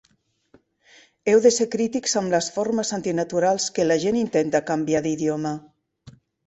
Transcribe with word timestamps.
Heu 1.33 1.41
de 1.43 1.51
ser 1.57 1.67
crítics 1.75 2.17
amb 2.23 2.35
les 2.37 2.49
formes 2.57 2.95
antinaturals 2.99 3.71
que 3.77 3.89
la 3.89 4.03
gent 4.07 4.21
intenta 4.27 4.67
canviar 4.73 5.09
d'idioma. 5.11 5.57